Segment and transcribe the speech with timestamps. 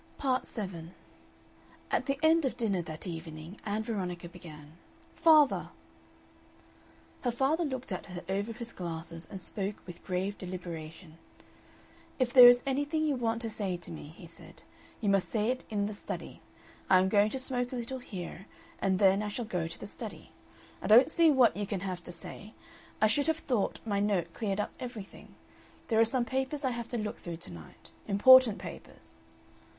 [0.17, 0.95] Part 7
[1.91, 4.77] At the end of dinner that evening Ann Veronica began:
[5.13, 5.69] "Father!"
[7.21, 11.19] Her father looked at her over his glasses and spoke with grave deliberation;
[12.17, 14.63] "If there is anything you want to say to me," he said,
[15.01, 16.41] "you must say it in the study.
[16.89, 18.47] I am going to smoke a little here,
[18.79, 20.31] and then I shall go to the study.
[20.81, 22.55] I don't see what you can have to say.
[22.99, 25.35] I should have thought my note cleared up everything.
[25.89, 29.17] There are some papers I have to look through to night important papers."